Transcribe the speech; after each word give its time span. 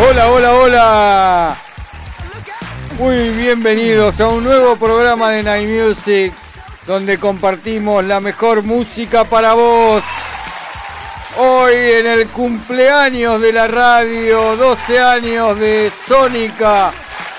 Hola, 0.00 0.30
hola, 0.30 0.54
hola. 0.54 1.56
Muy 2.98 3.30
bienvenidos 3.30 4.20
a 4.20 4.28
un 4.28 4.44
nuevo 4.44 4.76
programa 4.76 5.32
de 5.32 5.42
Night 5.42 5.68
Music 5.68 6.32
donde 6.86 7.18
compartimos 7.18 8.04
la 8.04 8.20
mejor 8.20 8.62
música 8.62 9.24
para 9.24 9.54
vos. 9.54 10.04
Hoy 11.36 11.74
en 11.74 12.06
el 12.06 12.28
cumpleaños 12.28 13.40
de 13.42 13.52
la 13.52 13.66
radio, 13.66 14.56
12 14.56 15.00
años 15.00 15.58
de 15.58 15.92
Sónica. 16.06 16.92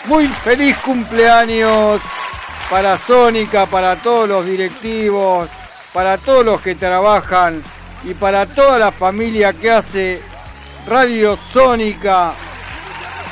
Muy 0.05 0.27
feliz 0.27 0.77
cumpleaños 0.79 2.01
para 2.69 2.97
Sónica, 2.97 3.67
para 3.67 3.95
todos 3.95 4.27
los 4.27 4.45
directivos, 4.45 5.49
para 5.93 6.17
todos 6.17 6.45
los 6.45 6.61
que 6.61 6.75
trabajan 6.75 7.63
y 8.03 8.13
para 8.13 8.45
toda 8.45 8.77
la 8.77 8.91
familia 8.91 9.53
que 9.53 9.71
hace 9.71 10.21
Radio 10.85 11.37
Sónica, 11.37 12.33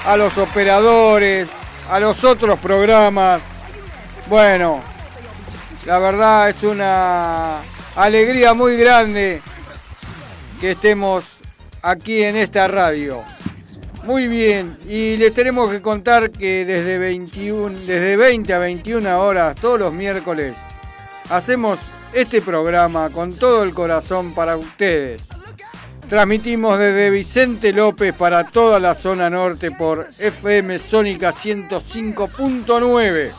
a 0.08 0.16
los 0.16 0.38
operadores, 0.38 1.50
a 1.92 2.00
los 2.00 2.24
otros 2.24 2.58
programas. 2.60 3.42
Bueno, 4.30 4.82
la 5.86 6.00
verdad 6.00 6.48
es 6.50 6.64
una 6.64 7.58
alegría 7.94 8.54
muy 8.54 8.78
grande 8.78 9.42
que 10.62 10.72
estemos 10.72 11.26
aquí 11.82 12.24
en 12.24 12.38
esta 12.38 12.70
radio. 12.70 13.22
Muy 14.06 14.30
bien, 14.30 14.78
y 14.88 15.18
les 15.18 15.34
tenemos 15.34 15.70
que 15.70 15.82
contar 15.82 16.32
que 16.32 16.64
desde 16.64 16.98
21, 16.98 17.80
desde 17.80 18.16
20 18.16 18.54
a 18.54 18.60
21 18.60 19.20
horas 19.20 19.60
todos 19.60 19.78
los 19.78 19.92
miércoles 19.92 20.56
hacemos 21.30 21.80
este 22.14 22.42
programa 22.42 23.10
con 23.10 23.34
todo 23.34 23.64
el 23.64 23.74
corazón 23.74 24.34
para 24.34 24.56
ustedes. 24.56 25.28
Transmitimos 26.10 26.78
desde 26.80 27.10
Vicente 27.10 27.74
López 27.74 28.16
para 28.16 28.46
toda 28.46 28.80
la 28.80 28.96
zona 28.96 29.30
norte 29.30 29.72
por 29.72 30.08
FM 30.18 30.80
Sónica 30.80 31.34
105.9. 31.34 33.32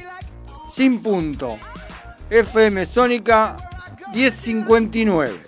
sin 0.73 1.01
punto. 1.03 1.57
FM 2.31 2.85
Sónica 2.85 3.57
1059. 4.13 5.41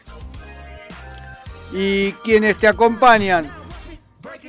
Y 1.72 2.12
quienes 2.24 2.56
te 2.56 2.66
acompañan, 2.68 3.50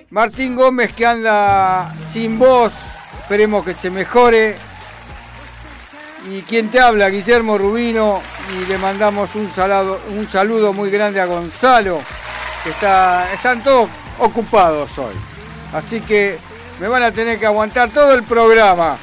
Martín 0.10 0.56
Gómez 0.56 0.94
que 0.94 1.06
anda 1.06 1.94
sin 2.12 2.40
voz, 2.40 2.74
esperemos 3.20 3.66
que 3.66 3.74
se 3.74 3.90
mejore. 3.90 4.56
Y 6.32 6.44
quien 6.44 6.70
te 6.70 6.80
habla, 6.80 7.10
Guillermo 7.10 7.58
Rubino, 7.58 8.22
y 8.54 8.64
le 8.68 8.78
mandamos 8.78 9.34
un, 9.34 9.50
un 10.16 10.28
saludo 10.28 10.72
muy 10.72 10.92
grande 10.92 11.20
a 11.20 11.26
Gonzalo, 11.26 12.00
que 12.64 12.70
está, 12.70 13.34
están 13.34 13.64
todos 13.64 13.90
ocupados 14.20 14.96
hoy. 15.00 15.31
Así 15.74 16.02
que 16.02 16.38
me 16.80 16.88
van 16.88 17.04
a 17.04 17.12
tener 17.12 17.40
que 17.40 17.46
aguantar 17.46 17.90
todo 17.90 18.14
el 18.14 18.24
programa. 18.24 18.98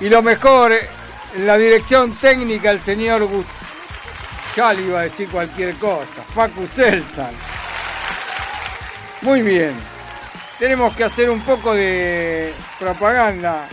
Y 0.00 0.08
lo 0.08 0.22
mejor, 0.22 0.72
en 0.72 1.46
la 1.46 1.58
dirección 1.58 2.14
técnica, 2.16 2.70
el 2.70 2.80
señor 2.80 3.24
Gust 3.24 3.48
ya 4.56 4.72
le 4.72 4.82
iba 4.82 5.00
a 5.00 5.02
decir 5.02 5.28
cualquier 5.28 5.74
cosa, 5.76 6.22
Facu 6.34 6.66
Selsan. 6.66 7.32
Muy 9.22 9.42
bien. 9.42 9.72
Tenemos 10.58 10.96
que 10.96 11.04
hacer 11.04 11.30
un 11.30 11.40
poco 11.42 11.74
de 11.74 12.52
propaganda. 12.78 13.68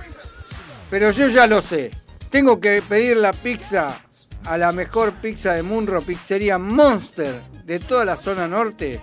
Pero 0.89 1.11
yo 1.11 1.29
ya 1.29 1.47
lo 1.47 1.61
sé. 1.61 1.91
Tengo 2.29 2.59
que 2.59 2.81
pedir 2.81 3.17
la 3.17 3.31
pizza 3.31 4.01
a 4.45 4.57
la 4.57 4.73
mejor 4.73 5.13
pizza 5.13 5.53
de 5.53 5.63
Munro, 5.63 6.01
pizzería 6.01 6.57
Monster 6.57 7.41
de 7.65 7.79
toda 7.79 8.03
la 8.03 8.17
zona 8.17 8.47
norte, 8.47 8.99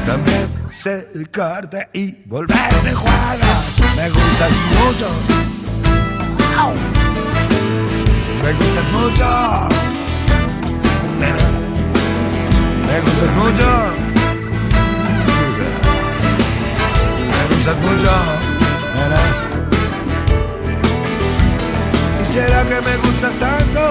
También 0.05 0.49
secarte 0.69 1.87
y 1.93 2.23
volverte 2.25 2.93
juega. 2.93 3.63
Me 3.95 4.09
gustas 4.09 4.51
mucho. 4.79 5.07
Me 8.43 8.53
gustas 8.53 8.91
mucho. 8.91 9.69
Me 12.87 13.01
gustas 13.01 13.31
mucho. 13.35 14.00
Me 17.61 17.67
gustas 17.67 17.91
mucho, 17.91 18.11
nena. 18.95 19.21
¿Y 22.19 22.25
será 22.25 22.65
que 22.65 22.81
me 22.81 22.97
gustas 22.97 23.35
tanto 23.35 23.90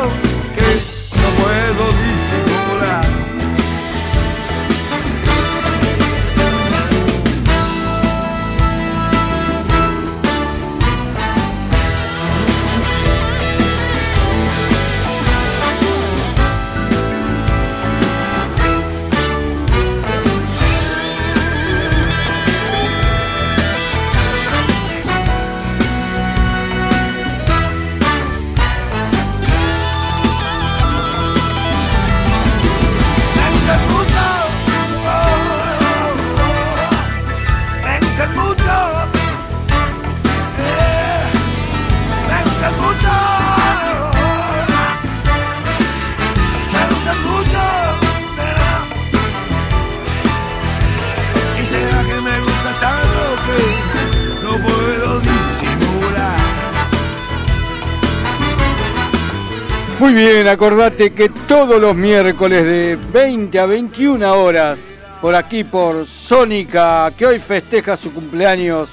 acordate 60.49 61.13
que 61.13 61.29
todos 61.49 61.81
los 61.81 61.97
miércoles 61.97 62.65
de 62.65 62.97
20 63.13 63.59
a 63.59 63.67
21 63.67 64.33
horas, 64.33 64.99
por 65.21 65.35
aquí 65.35 65.65
por 65.65 66.07
Sónica, 66.07 67.13
que 67.17 67.27
hoy 67.27 67.39
festeja 67.41 67.97
su 67.97 68.13
cumpleaños 68.15 68.91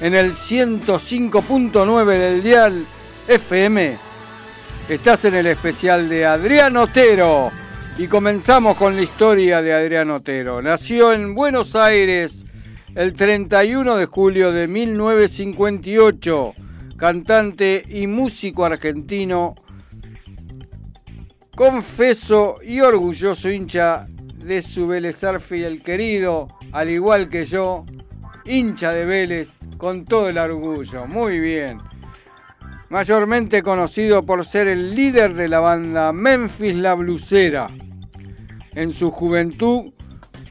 en 0.00 0.14
el 0.14 0.32
105.9 0.32 2.06
del 2.06 2.42
dial 2.42 2.86
FM, 3.26 3.96
estás 4.88 5.24
en 5.24 5.34
el 5.34 5.46
especial 5.48 6.08
de 6.08 6.24
Adrián 6.24 6.76
Otero. 6.76 7.50
Y 7.98 8.06
comenzamos 8.06 8.76
con 8.76 8.94
la 8.94 9.02
historia 9.02 9.60
de 9.62 9.72
Adrián 9.72 10.10
Otero. 10.10 10.62
Nació 10.62 11.12
en 11.12 11.34
Buenos 11.34 11.74
Aires 11.74 12.44
el 12.94 13.12
31 13.12 13.96
de 13.96 14.06
julio 14.06 14.52
de 14.52 14.68
1958, 14.68 16.54
cantante 16.96 17.82
y 17.88 18.06
músico 18.06 18.64
argentino 18.64 19.56
confeso 21.56 22.58
y 22.62 22.80
orgulloso 22.80 23.50
hincha 23.50 24.04
de 24.36 24.60
su 24.60 24.86
Vélez 24.86 25.22
el 25.24 25.82
querido, 25.82 26.48
al 26.70 26.90
igual 26.90 27.28
que 27.30 27.46
yo, 27.46 27.86
hincha 28.44 28.92
de 28.92 29.06
Vélez 29.06 29.56
con 29.78 30.04
todo 30.04 30.28
el 30.28 30.36
orgullo. 30.38 31.06
Muy 31.06 31.40
bien. 31.40 31.80
Mayormente 32.90 33.62
conocido 33.62 34.22
por 34.22 34.44
ser 34.44 34.68
el 34.68 34.94
líder 34.94 35.34
de 35.34 35.48
la 35.48 35.60
banda 35.60 36.12
Memphis 36.12 36.76
La 36.76 36.92
Blusera. 36.94 37.68
En 38.74 38.92
su 38.92 39.10
juventud 39.10 39.92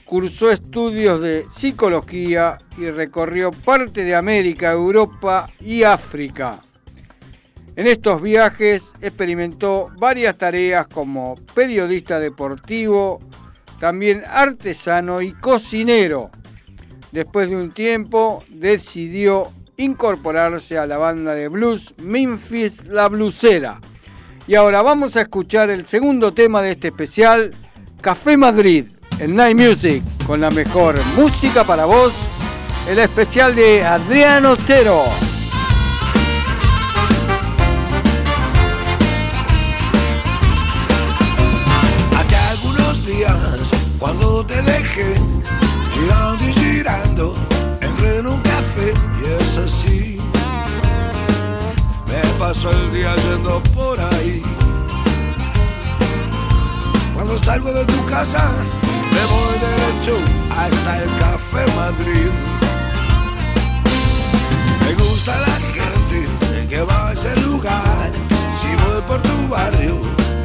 cursó 0.05 0.51
estudios 0.51 1.21
de 1.21 1.45
psicología 1.51 2.57
y 2.77 2.89
recorrió 2.89 3.51
parte 3.51 4.03
de 4.03 4.15
América, 4.15 4.71
Europa 4.71 5.47
y 5.61 5.83
África. 5.83 6.59
En 7.75 7.87
estos 7.87 8.21
viajes 8.21 8.93
experimentó 9.01 9.89
varias 9.97 10.37
tareas 10.37 10.87
como 10.87 11.35
periodista 11.53 12.19
deportivo, 12.19 13.19
también 13.79 14.23
artesano 14.25 15.21
y 15.21 15.33
cocinero. 15.33 16.29
Después 17.11 17.49
de 17.49 17.57
un 17.57 17.71
tiempo 17.71 18.43
decidió 18.49 19.49
incorporarse 19.77 20.77
a 20.77 20.87
la 20.87 20.97
banda 20.97 21.33
de 21.35 21.49
blues 21.49 21.93
Memphis 21.97 22.85
La 22.85 23.09
Blusera. 23.09 23.81
Y 24.47 24.55
ahora 24.55 24.81
vamos 24.81 25.17
a 25.17 25.21
escuchar 25.21 25.69
el 25.69 25.85
segundo 25.85 26.31
tema 26.31 26.61
de 26.61 26.71
este 26.71 26.89
especial, 26.89 27.51
Café 27.99 28.37
Madrid, 28.37 28.85
en 29.19 29.35
Night 29.35 29.59
Music, 29.59 30.03
con 30.25 30.39
la 30.39 30.51
mejor 30.51 30.95
música 31.17 31.63
para 31.65 31.85
vos, 31.85 32.13
el 32.89 32.99
especial 32.99 33.55
de 33.55 33.83
Adrián 33.83 34.45
Otero. 34.45 35.24
girando 44.95 46.45
y 46.45 46.53
girando, 46.53 47.35
entré 47.81 48.19
en 48.19 48.27
un 48.27 48.41
café 48.41 48.93
y 49.21 49.41
es 49.41 49.57
así. 49.57 50.21
Me 52.07 52.21
paso 52.39 52.71
el 52.71 52.91
día 52.93 53.13
yendo 53.15 53.61
por 53.73 53.99
ahí. 53.99 54.41
Cuando 57.13 57.37
salgo 57.37 57.73
de 57.73 57.85
tu 57.85 58.05
casa, 58.05 58.41
me 59.11 59.23
voy 59.33 59.55
derecho 59.59 60.17
hasta 60.51 61.03
el 61.03 61.09
Café 61.19 61.65
Madrid. 61.75 62.31
Me 64.85 64.93
gusta 64.93 65.37
la 65.41 65.55
gente 65.77 66.67
que 66.69 66.81
va 66.83 67.09
a 67.09 67.13
ese 67.13 67.35
lugar. 67.41 68.11
Si 68.53 68.67
voy 68.67 69.01
por 69.05 69.21
tu 69.21 69.47
barrio, 69.49 69.95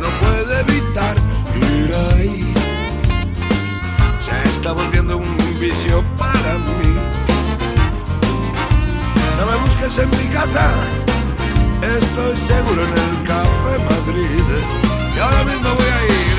no 0.01 0.09
puedo 0.21 0.59
evitar 0.59 1.17
ir 1.55 1.95
ahí 1.95 2.60
está 4.61 4.73
volviendo 4.73 5.17
un 5.17 5.37
vicio 5.59 6.05
para 6.19 6.59
mí. 6.59 6.93
No 9.39 9.47
me 9.47 9.57
busques 9.57 9.99
en 9.99 10.11
mi 10.11 10.29
casa, 10.35 10.71
estoy 11.81 12.37
seguro 12.37 12.83
en 12.85 12.93
el 12.93 13.23
Café 13.27 13.79
Madrid. 13.79 14.45
Y 15.17 15.19
ahora 15.19 15.45
mismo 15.45 15.75
voy 15.75 15.87
a 15.87 16.05
ir. 16.13 16.30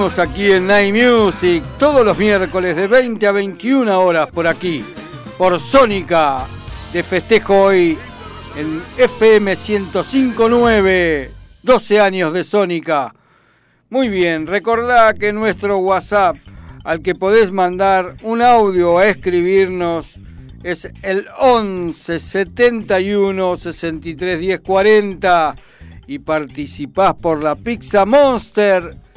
Aquí 0.00 0.50
en 0.50 0.66
Night 0.66 0.94
Music 0.94 1.62
todos 1.78 2.06
los 2.06 2.16
miércoles 2.16 2.74
de 2.74 2.86
20 2.86 3.26
a 3.26 3.32
21 3.32 4.00
horas 4.00 4.30
por 4.30 4.46
aquí, 4.46 4.82
por 5.36 5.60
Sónica, 5.60 6.46
de 6.94 7.02
festejo 7.02 7.64
hoy 7.64 7.98
en 8.56 8.80
FM 8.96 9.50
1059, 9.50 11.30
12 11.62 12.00
años 12.00 12.32
de 12.32 12.44
Sónica. 12.44 13.14
Muy 13.90 14.08
bien, 14.08 14.46
recordá 14.46 15.12
que 15.12 15.34
nuestro 15.34 15.76
WhatsApp 15.78 16.36
al 16.84 17.02
que 17.02 17.14
podés 17.14 17.52
mandar 17.52 18.16
un 18.22 18.40
audio 18.40 18.98
a 18.98 19.06
escribirnos 19.06 20.18
es 20.62 20.88
el 21.02 21.28
11 21.38 22.18
71 22.18 23.56
63 23.58 24.40
10 24.40 24.60
40 24.60 25.54
y 26.06 26.20
participás 26.20 27.14
por 27.16 27.42
la 27.42 27.54
Pizza 27.54 28.06
Monster 28.06 29.09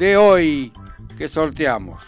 de 0.00 0.16
hoy 0.16 0.72
que 1.18 1.28
sorteamos. 1.28 2.02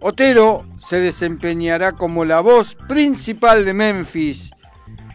Otero 0.00 0.66
se 0.84 0.98
desempeñará 0.98 1.92
como 1.92 2.24
la 2.24 2.40
voz 2.40 2.74
principal 2.74 3.64
de 3.64 3.72
Memphis 3.72 4.50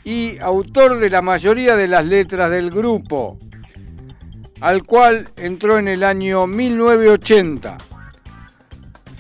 y 0.06 0.40
autor 0.40 0.98
de 0.98 1.10
la 1.10 1.22
mayoría 1.22 1.76
de 1.76 1.90
las 1.90 2.06
letras 2.06 2.50
del 2.50 2.72
grupo, 2.72 3.38
al 4.62 4.84
cual 4.84 5.28
entró 5.36 5.78
en 5.78 5.90
el 5.90 6.06
año 6.06 6.48
1980. 6.48 7.80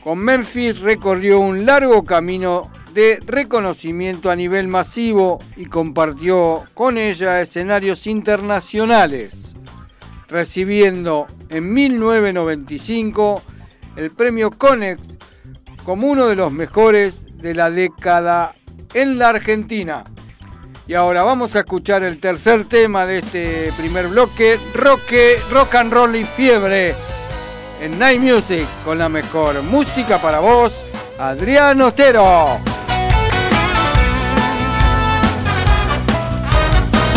Con 0.01 0.19
Memphis 0.19 0.79
recorrió 0.79 1.41
un 1.41 1.65
largo 1.65 2.05
camino 2.05 2.72
de 2.93 3.19
reconocimiento 3.25 4.31
a 4.31 4.38
nivel 4.38 4.69
masivo 4.69 5.39
y 5.57 5.65
compartió 5.65 6.63
con 6.75 6.98
ella 6.98 7.41
escenarios 7.41 8.07
internacionales, 8.07 9.53
recibiendo 10.29 11.27
en 11.50 11.74
1995 11.74 13.42
el 13.96 14.12
premio 14.12 14.52
Conex 14.52 15.02
como 15.84 16.08
uno 16.08 16.28
de 16.28 16.36
los 16.36 16.52
mejores 16.52 17.38
de 17.38 17.54
la 17.54 17.70
década 17.70 18.56
en 18.94 19.18
la 19.18 19.30
Argentina. 19.30 20.04
Y 20.88 20.94
ahora 20.94 21.24
vamos 21.24 21.56
a 21.56 21.60
escuchar 21.60 22.04
el 22.04 22.20
tercer 22.20 22.66
tema 22.66 23.06
de 23.06 23.20
este 23.20 23.72
primer 23.78 24.08
bloque, 24.08 24.60
rock, 24.74 25.02
rock 25.52 25.75
and 25.75 25.92
roll 25.92 26.16
y 26.16 26.24
fiebre 26.24 26.94
en 27.82 27.98
Night 27.98 28.22
Music 28.22 28.68
con 28.84 28.98
la 28.98 29.10
mejor 29.10 29.62
música 29.64 30.18
para 30.20 30.40
vos, 30.40 30.74
Adrián 31.20 31.82
Otero. 31.82 32.60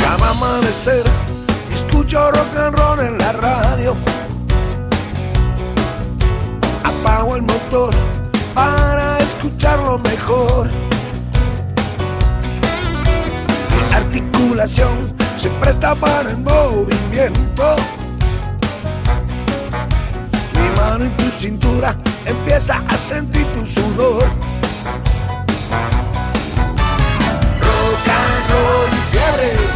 Ya 0.00 0.16
va 0.16 0.28
a 0.28 0.30
amanecer, 0.30 1.04
escucho 1.72 2.30
rock 2.30 2.56
and 2.56 2.74
roll 2.74 3.00
en 3.00 3.18
la 3.18 3.32
radio. 3.32 4.17
Apago 7.08 7.36
el 7.36 7.42
motor 7.42 7.94
para 8.54 9.18
escucharlo 9.20 9.98
mejor. 9.98 10.68
Mi 13.70 13.94
articulación 13.94 15.14
se 15.38 15.48
presta 15.48 15.94
para 15.94 16.28
el 16.28 16.36
movimiento. 16.36 17.76
Mi 20.52 20.76
mano 20.76 21.06
y 21.06 21.10
tu 21.12 21.24
cintura 21.30 21.96
empieza 22.26 22.84
a 22.86 22.98
sentir 22.98 23.50
tu 23.52 23.64
sudor. 23.64 24.24
Rock 27.58 28.08
and 28.20 28.50
roll 28.50 28.92
y 28.92 29.02
fiebre. 29.10 29.67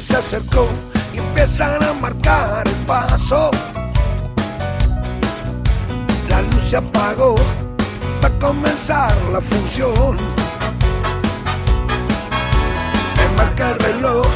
Se 0.00 0.16
acercó 0.16 0.68
y 1.14 1.18
empiezan 1.18 1.82
a 1.82 1.92
marcar 1.94 2.66
el 2.66 2.74
paso. 2.84 3.52
La 6.28 6.42
luz 6.42 6.62
se 6.62 6.76
apagó, 6.76 7.36
va 8.22 8.26
a 8.26 8.38
comenzar 8.40 9.16
la 9.32 9.40
función. 9.40 10.18
Me 13.16 13.36
marca 13.36 13.70
el 13.70 13.78
reloj 13.78 14.26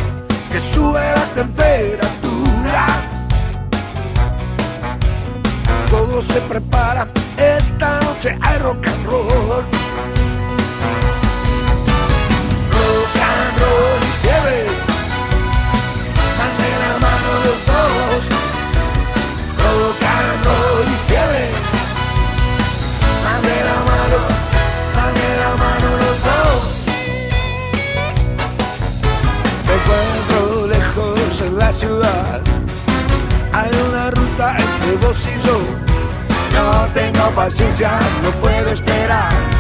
que 0.51 0.61
sube 0.61 1.01
la 1.01 1.27
temperatura. 1.35 2.87
Todo 5.91 6.23
se 6.23 6.41
prepara, 6.43 7.09
esta 7.37 8.01
noche 8.03 8.39
hay 8.41 8.59
rock 8.59 8.87
and 8.87 9.07
roll. 9.07 9.88
Dos. 18.19 18.29
Rock 19.57 20.03
and 20.03 20.45
roll 20.45 20.85
y 20.85 20.99
fiebre, 21.09 21.47
de 23.43 23.65
la 23.65 23.79
mano, 23.91 24.19
de 25.15 25.31
la 25.43 25.51
mano 25.57 25.89
los 26.03 26.17
dos. 26.27 26.61
Me 29.67 29.75
encuentro 29.75 30.67
lejos 30.67 31.43
en 31.43 31.59
la 31.59 31.73
ciudad. 31.73 32.41
Hay 33.53 33.71
una 33.89 34.11
ruta 34.11 34.57
entre 34.59 34.97
vos 35.07 35.27
y 35.27 35.47
yo. 35.47 35.59
No 36.55 36.93
tengo 36.93 37.31
paciencia, 37.35 37.91
no 38.23 38.31
puedo 38.41 38.71
esperar. 38.71 39.58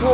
Mi 0.00 0.04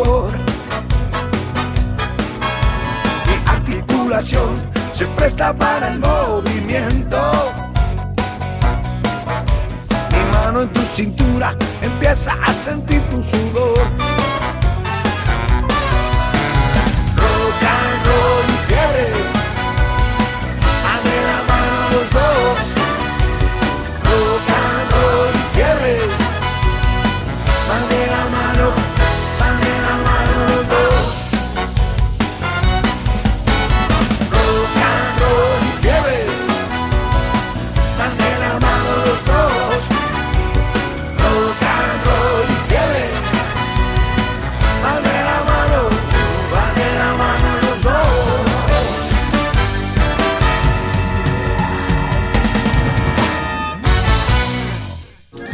articulación 3.47 4.57
se 4.93 5.07
presta 5.09 5.53
para 5.53 5.89
el 5.89 5.99
movimiento. 5.99 7.19
Mi 10.11 10.33
mano 10.33 10.63
en 10.63 10.73
tu 10.73 10.81
cintura 10.81 11.55
empieza 11.83 12.33
a 12.47 12.53
sentir 12.55 13.03
tu 13.11 13.23
sudor. 13.23 13.87
Rock 17.17 17.63
and 17.69 18.07
roll 18.07 18.47
y 18.49 18.57
fiebre, 18.67 19.14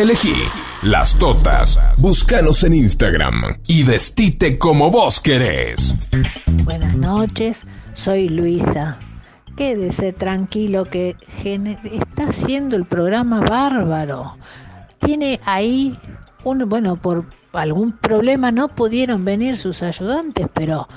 Elegí 0.00 0.32
las 0.80 1.18
totas. 1.18 1.78
Búscanos 1.98 2.64
en 2.64 2.72
Instagram 2.72 3.58
y 3.68 3.84
vestite 3.84 4.56
como 4.56 4.90
vos 4.90 5.20
querés. 5.20 5.94
Buenas 6.64 6.96
noches, 6.96 7.66
soy 7.92 8.30
Luisa. 8.30 8.96
Quédese 9.58 10.14
tranquilo 10.14 10.86
que 10.86 11.16
está 11.44 12.30
haciendo 12.30 12.76
el 12.76 12.86
programa 12.86 13.40
bárbaro. 13.40 14.38
Tiene 15.00 15.38
ahí 15.44 15.94
un, 16.44 16.66
bueno, 16.66 16.96
por 16.96 17.26
algún 17.52 17.92
problema 17.92 18.50
no 18.50 18.68
pudieron 18.68 19.22
venir 19.26 19.58
sus 19.58 19.82
ayudantes, 19.82 20.46
pero 20.54 20.88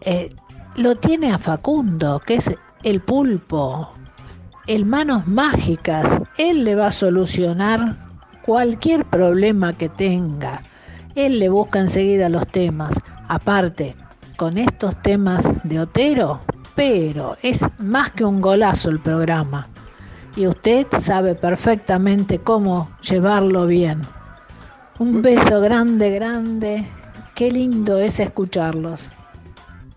eh, 0.00 0.34
lo 0.76 0.96
tiene 0.96 1.30
a 1.30 1.36
Facundo, 1.36 2.22
que 2.24 2.36
es 2.36 2.50
el 2.84 3.00
pulpo, 3.00 3.92
el 4.66 4.86
manos 4.86 5.26
mágicas. 5.26 6.06
Él 6.38 6.64
le 6.64 6.74
va 6.74 6.86
a 6.86 6.92
solucionar 6.92 8.05
cualquier 8.46 9.04
problema 9.04 9.72
que 9.72 9.88
tenga. 9.88 10.62
Él 11.16 11.40
le 11.40 11.48
busca 11.48 11.80
enseguida 11.80 12.28
los 12.28 12.46
temas. 12.46 12.94
Aparte, 13.28 13.96
con 14.36 14.56
estos 14.56 15.02
temas 15.02 15.44
de 15.64 15.80
Otero, 15.80 16.40
pero 16.76 17.36
es 17.42 17.66
más 17.78 18.12
que 18.12 18.24
un 18.24 18.40
golazo 18.40 18.88
el 18.90 19.00
programa. 19.00 19.68
Y 20.36 20.46
usted 20.46 20.86
sabe 21.00 21.34
perfectamente 21.34 22.38
cómo 22.38 22.90
llevarlo 23.00 23.66
bien. 23.66 24.02
Un 24.98 25.22
beso 25.22 25.60
grande, 25.60 26.10
grande. 26.10 26.86
Qué 27.34 27.50
lindo 27.50 27.98
es 27.98 28.20
escucharlos. 28.20 29.10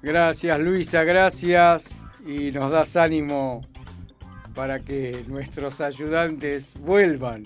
Gracias 0.02 0.60
Luisa, 0.60 1.04
gracias. 1.04 1.90
Y 2.26 2.52
nos 2.52 2.72
das 2.72 2.96
ánimo 2.96 3.66
para 4.56 4.80
que 4.80 5.24
nuestros 5.28 5.82
ayudantes 5.82 6.72
vuelvan. 6.80 7.44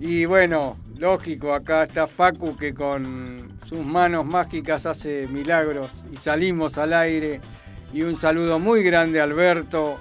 Y 0.00 0.26
bueno, 0.26 0.78
lógico, 0.96 1.52
acá 1.52 1.82
está 1.82 2.06
Facu 2.06 2.56
que 2.56 2.72
con 2.72 3.58
sus 3.64 3.84
manos 3.84 4.24
mágicas 4.24 4.86
hace 4.86 5.26
milagros 5.28 5.92
y 6.12 6.16
salimos 6.16 6.78
al 6.78 6.92
aire. 6.92 7.40
Y 7.92 8.02
un 8.02 8.14
saludo 8.14 8.58
muy 8.58 8.82
grande 8.82 9.20
Alberto. 9.20 9.98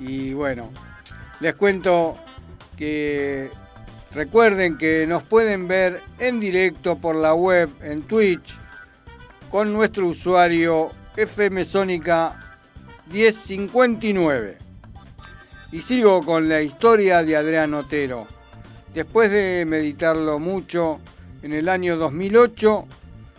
Y 0.00 0.32
bueno, 0.32 0.70
les 1.40 1.54
cuento 1.54 2.16
que 2.78 3.50
recuerden 4.12 4.78
que 4.78 5.06
nos 5.06 5.22
pueden 5.22 5.68
ver 5.68 6.02
en 6.18 6.40
directo 6.40 6.96
por 6.96 7.14
la 7.14 7.34
web 7.34 7.68
en 7.82 8.02
Twitch 8.02 8.56
con 9.50 9.72
nuestro 9.72 10.06
usuario 10.06 10.88
FM 11.16 11.64
Sónica 11.64 12.40
1059. 13.12 14.58
Y 15.72 15.82
sigo 15.82 16.22
con 16.22 16.48
la 16.48 16.62
historia 16.62 17.22
de 17.22 17.36
Adrián 17.36 17.74
Otero. 17.74 18.26
Después 18.94 19.32
de 19.32 19.64
meditarlo 19.66 20.38
mucho, 20.38 21.00
en 21.42 21.52
el 21.52 21.68
año 21.68 21.96
2008 21.96 22.86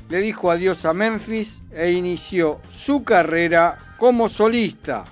le 0.10 0.20
dijo 0.20 0.52
adiós 0.52 0.84
a 0.84 0.92
Memphis 0.92 1.62
e 1.72 1.92
inició 1.92 2.60
su 2.74 3.06
carrera 3.06 3.78
como 3.98 4.28
solista. 4.28 5.06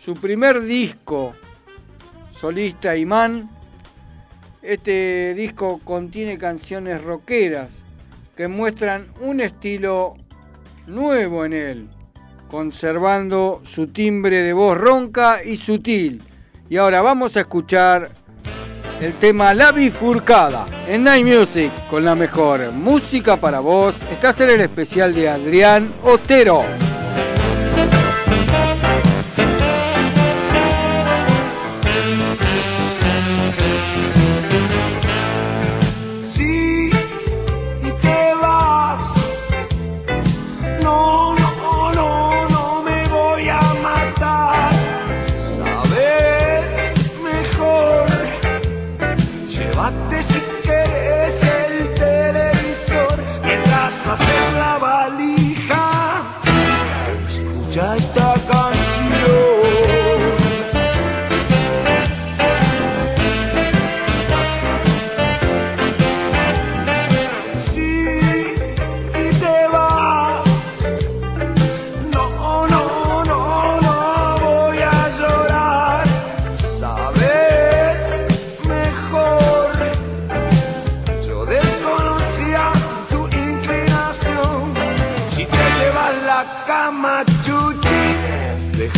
Su 0.00 0.14
primer 0.14 0.62
disco, 0.62 1.34
solista 2.32 2.96
Imán, 2.96 3.50
este 4.62 5.34
disco 5.34 5.78
contiene 5.84 6.38
canciones 6.38 7.04
rockeras 7.04 7.68
que 8.34 8.48
muestran 8.48 9.08
un 9.20 9.42
estilo 9.42 10.16
nuevo 10.86 11.44
en 11.44 11.52
él, 11.52 11.88
conservando 12.50 13.60
su 13.62 13.88
timbre 13.88 14.42
de 14.42 14.54
voz 14.54 14.78
ronca 14.78 15.44
y 15.44 15.56
sutil. 15.56 16.22
Y 16.70 16.78
ahora 16.78 17.02
vamos 17.02 17.36
a 17.36 17.40
escuchar 17.40 18.19
el 19.00 19.14
tema 19.14 19.54
La 19.54 19.72
Bifurcada 19.72 20.66
en 20.86 21.04
Night 21.04 21.26
Music 21.26 21.70
con 21.88 22.04
la 22.04 22.14
mejor 22.14 22.70
música 22.72 23.36
para 23.38 23.60
vos. 23.60 23.96
Estás 24.10 24.40
en 24.40 24.50
el 24.50 24.60
especial 24.60 25.14
de 25.14 25.28
Adrián 25.28 25.90
Otero. 26.04 26.89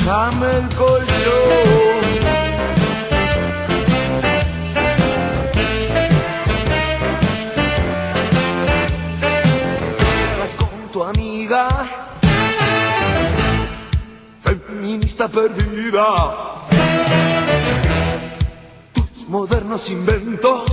Dame 0.05 0.47
el 0.51 0.69
colchón. 0.75 1.07
Vas 10.41 10.55
con 10.57 10.93
tu 10.93 11.05
amiga, 11.05 11.69
feminista 14.41 15.29
perdida. 15.29 16.05
Tus 18.93 19.29
modernos 19.29 19.88
inventos 19.91 20.71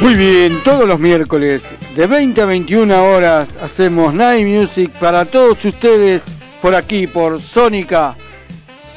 Muy 0.00 0.14
bien, 0.14 0.58
todos 0.64 0.88
los 0.88 0.98
miércoles 0.98 1.62
de 1.94 2.06
20 2.08 2.42
a 2.42 2.44
21 2.46 3.04
horas 3.04 3.48
hacemos 3.62 4.12
Night 4.12 4.44
Music 4.44 4.90
para 4.98 5.24
todos 5.24 5.64
ustedes 5.64 6.24
por 6.60 6.74
aquí, 6.74 7.06
por 7.06 7.40
Sónica 7.40 8.16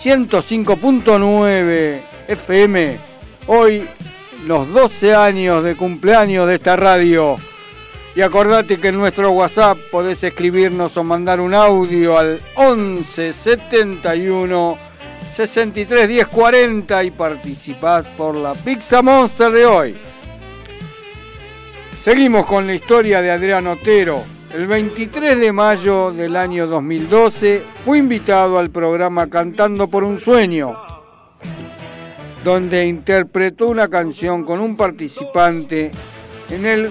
105.9 0.02 2.00
FM. 2.30 2.98
Hoy 3.46 3.88
los 4.48 4.74
12 4.74 5.14
años 5.14 5.64
de 5.64 5.76
cumpleaños 5.76 6.48
de 6.48 6.56
esta 6.56 6.76
radio. 6.76 7.38
Y 8.16 8.22
acordate 8.22 8.80
que 8.80 8.88
en 8.88 8.98
nuestro 8.98 9.30
WhatsApp 9.32 9.78
podés 9.92 10.24
escribirnos 10.24 10.98
o 10.98 11.04
mandar 11.04 11.40
un 11.40 11.54
audio 11.54 12.18
al 12.18 12.42
11 12.56 13.34
71 13.34 14.87
63 15.34 16.08
10 16.08 16.28
40 16.28 17.04
y 17.04 17.12
participás 17.12 18.08
por 18.08 18.36
la 18.36 18.54
Pizza 18.54 19.02
Monster 19.02 19.52
de 19.52 19.66
hoy. 19.66 19.96
Seguimos 22.02 22.46
con 22.46 22.66
la 22.66 22.74
historia 22.74 23.22
de 23.22 23.32
Adrián 23.32 23.68
Otero. 23.68 24.24
El 24.54 24.66
23 24.66 25.38
de 25.38 25.52
mayo 25.52 26.12
del 26.12 26.36
año 26.38 26.66
2012 26.66 27.64
fue 27.84 27.98
invitado 27.98 28.58
al 28.58 28.70
programa 28.70 29.30
Cantando 29.30 29.90
por 29.90 30.06
un 30.06 30.20
Sueño, 30.20 30.74
donde 32.46 32.86
interpretó 32.86 33.68
una 33.68 33.90
canción 33.90 34.46
con 34.46 34.62
un 34.62 34.78
participante 34.78 35.92
en 36.50 36.66
el 36.66 36.90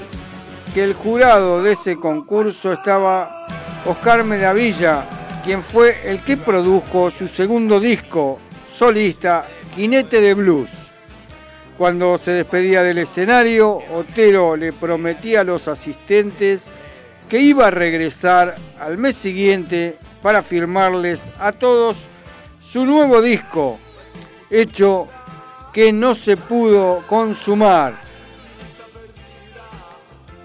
que 0.75 0.85
el 0.85 0.93
jurado 0.93 1.63
de 1.63 1.73
ese 1.73 1.97
concurso 1.97 2.75
estaba 2.75 3.47
Oscar 3.87 4.23
Medavilla, 4.25 5.03
quien 5.47 5.63
fue 5.63 5.97
el 6.05 6.21
que 6.25 6.37
produjo 6.37 7.13
su 7.13 7.29
segundo 7.29 7.79
disco 7.79 8.41
solista, 8.75 9.45
Jinete 9.77 10.21
de 10.21 10.35
Blues. 10.35 10.69
Cuando 11.79 12.19
se 12.19 12.33
despedía 12.33 12.83
del 12.83 12.99
escenario, 12.99 13.79
Otero 13.95 14.57
le 14.57 14.73
prometía 14.73 15.43
a 15.43 15.45
los 15.45 15.69
asistentes 15.69 16.67
que 17.29 17.39
iba 17.39 17.69
a 17.69 17.71
regresar 17.71 18.57
al 18.81 18.99
mes 18.99 19.15
siguiente 19.15 19.97
para 20.21 20.43
firmarles 20.43 21.31
a 21.39 21.53
todos 21.53 21.97
su 22.61 22.85
nuevo 22.85 23.23
disco, 23.23 23.79
hecho 24.51 25.07
que 25.73 25.93
no 25.93 26.17
se 26.17 26.37
pudo 26.37 27.05
consumar. 27.07 27.95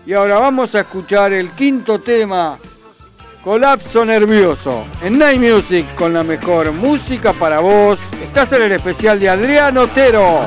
Y 0.05 0.13
ahora 0.13 0.37
vamos 0.37 0.75
a 0.75 0.81
escuchar 0.81 1.33
el 1.33 1.49
quinto 1.51 1.97
tema, 1.99 2.59
Colapso 3.43 4.05
Nervioso, 4.05 4.85
en 5.01 5.17
Night 5.17 5.39
Music 5.39 5.95
con 5.95 6.13
la 6.13 6.23
mejor 6.23 6.71
música 6.71 7.33
para 7.33 7.59
vos. 7.59 7.97
Estás 8.21 8.53
en 8.53 8.61
el 8.61 8.73
especial 8.73 9.19
de 9.19 9.29
Adrián 9.29 9.75
Otero. 9.79 10.41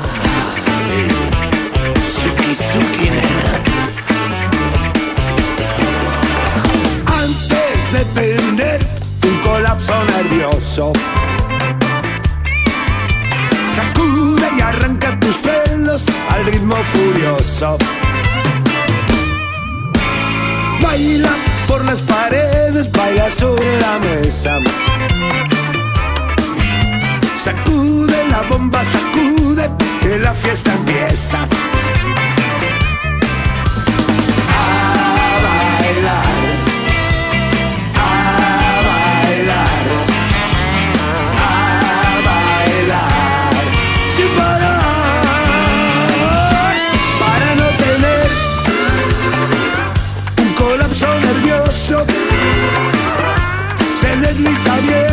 Antes 7.05 7.93
de 7.93 8.05
tener 8.15 8.81
un 9.27 9.39
colapso 9.41 10.05
nervioso, 10.05 10.93
sacude 13.75 14.47
y 14.57 14.61
arranca 14.61 15.19
tus 15.19 15.35
pelos 15.39 16.05
al 16.31 16.45
ritmo 16.47 16.77
furioso. 16.77 17.77
Baila 20.81 21.35
por 21.67 21.85
las 21.85 22.01
paredes, 22.03 22.64
baila 22.83 23.31
sobre 23.31 23.81
la 23.81 23.99
mesa. 24.01 24.59
Sacude 27.37 28.29
la 28.29 28.43
bomba, 28.43 28.83
sacude, 28.85 29.71
que 30.01 30.19
la 30.19 30.35
fiesta 30.35 30.73
empieza. 30.75 31.47
Se 54.55 54.71
desliza 54.71 55.04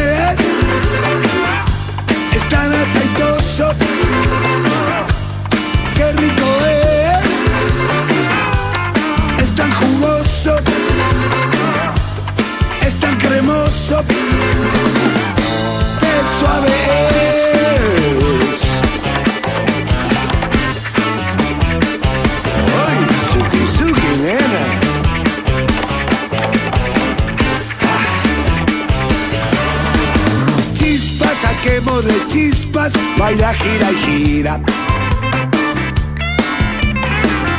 baila, 33.21 33.53
gira 33.53 33.91
y 33.91 33.97
gira. 34.05 34.59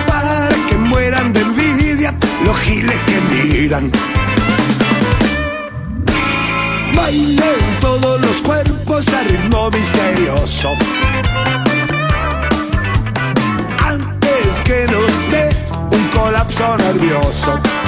Para 0.09 0.57
que 0.69 0.77
mueran 0.77 1.33
de 1.33 1.41
envidia 1.41 2.13
los 2.45 2.57
giles 2.59 3.01
que 3.05 3.19
miran. 3.33 3.85
Bailen 6.97 7.63
todos 7.81 8.21
los 8.21 8.37
cuerpos 8.49 9.07
a 9.15 9.23
ritmo 9.23 9.71
misterioso. 9.71 10.71
Antes 13.93 14.51
que 14.65 14.87
nos 14.93 15.13
dé 15.31 15.47
un 15.97 16.05
colapso 16.09 16.77
nervioso. 16.77 17.82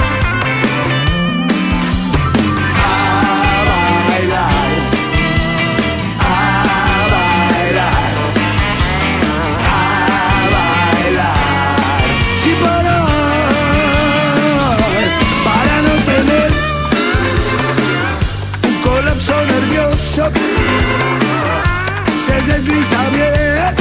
desliza 22.55 23.09
bien. 23.09 23.75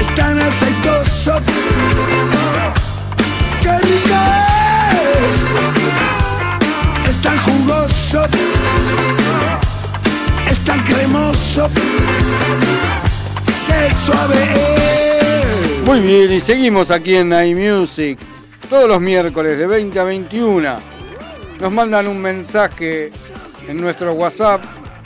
Es 0.00 0.14
tan 0.14 0.38
aceitoso. 0.38 1.34
¡Qué 3.62 3.78
rico 3.78 4.14
es! 7.04 7.08
Es 7.08 7.16
tan 7.20 7.38
jugoso. 7.38 8.26
Es 10.50 10.58
tan 10.64 10.82
cremoso. 10.84 11.70
¡Qué 13.66 13.94
suave 14.04 14.42
es! 14.54 15.86
Muy 15.86 16.00
bien, 16.00 16.32
y 16.32 16.40
seguimos 16.40 16.90
aquí 16.90 17.16
en 17.16 17.32
iMusic. 17.32 18.18
Todos 18.68 18.88
los 18.88 19.00
miércoles 19.00 19.58
de 19.58 19.66
20 19.66 20.00
a 20.00 20.04
21 20.04 20.76
nos 21.60 21.72
mandan 21.72 22.08
un 22.08 22.20
mensaje 22.20 23.12
en 23.68 23.80
nuestro 23.80 24.14
WhatsApp 24.14 24.62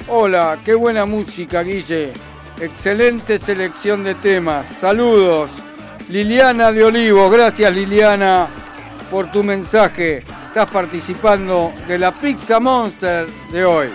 Hola, 0.09 0.61
qué 0.65 0.73
buena 0.73 1.05
música, 1.05 1.65
Guille. 1.65 2.13
Excelente 2.61 3.39
selección 3.39 4.05
de 4.05 4.15
temas. 4.15 4.65
Saludos. 4.65 5.51
Liliana 6.09 6.71
de 6.71 6.85
Olivos, 6.85 7.33
gracias 7.33 7.75
Liliana 7.75 8.47
por 9.11 9.33
tu 9.33 9.43
mensaje. 9.43 10.19
Estás 10.19 10.71
participando 10.71 11.73
de 11.89 11.99
la 11.99 12.13
Pizza 12.13 12.61
Monster 12.61 13.27
de 13.51 13.65
hoy. 13.65 13.89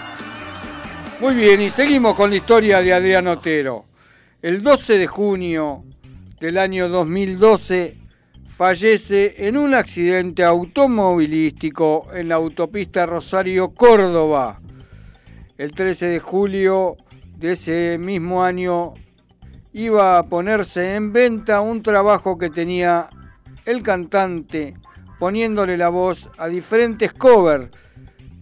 Muy 1.22 1.34
bien, 1.34 1.62
y 1.62 1.70
seguimos 1.70 2.14
con 2.18 2.30
la 2.30 2.36
historia 2.36 2.82
de 2.82 2.92
Adrián 2.92 3.28
Otero. 3.30 3.86
El 4.42 4.62
12 4.62 4.98
de 4.98 5.08
junio 5.08 5.82
del 6.42 6.58
año 6.58 6.90
2012 6.90 7.96
fallece 8.50 9.48
en 9.48 9.56
un 9.56 9.74
accidente 9.74 10.44
automovilístico 10.44 12.12
en 12.14 12.28
la 12.28 12.36
autopista 12.36 13.06
Rosario-Córdoba. 13.06 14.60
El 15.62 15.74
13 15.74 16.08
de 16.08 16.20
julio 16.20 16.98
de 17.38 17.52
ese 17.52 18.00
mismo 18.00 18.44
año 18.44 18.96
iba 19.74 20.18
a 20.18 20.24
ponerse 20.24 20.96
en 20.96 21.14
venta 21.14 21.62
un 21.62 21.84
trabajo 21.84 22.40
que 22.40 22.50
tenía 22.50 23.10
el 23.66 23.84
cantante 23.84 24.74
poniéndole 25.20 25.78
la 25.78 25.90
voz 25.90 26.32
a 26.40 26.48
diferentes 26.48 27.14
covers, 27.14 27.70